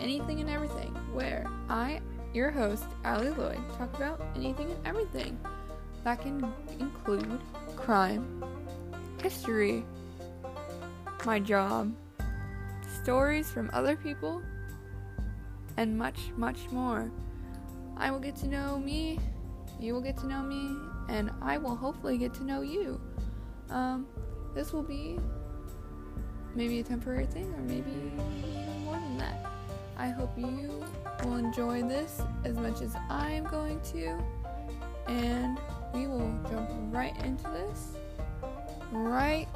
[0.00, 2.00] anything and everything, where I,
[2.32, 5.38] your host, Allie Lloyd, talk about anything and everything.
[6.04, 7.40] That can include
[7.76, 8.44] crime,
[9.22, 9.84] history,
[11.26, 11.92] my job,
[13.02, 14.42] stories from other people,
[15.76, 17.10] and much, much more.
[17.96, 19.18] I will get to know me,
[19.78, 20.74] you will get to know me,
[21.08, 23.00] and I will hopefully get to know you.
[23.68, 24.06] Um,
[24.54, 25.18] this will be
[26.54, 28.12] maybe a temporary thing, or maybe
[30.00, 30.82] I hope you
[31.22, 34.18] will enjoy this as much as I am going to,
[35.06, 35.58] and
[35.92, 37.88] we will jump right into this
[38.92, 39.46] right.